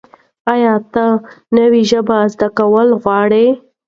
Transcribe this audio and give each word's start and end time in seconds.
ایا 0.53 0.73
ته 0.93 1.05
نوې 1.57 1.81
ژبه 1.89 2.17
زده 2.33 2.47
کول 2.57 2.87
غواړې؟ 3.01 3.47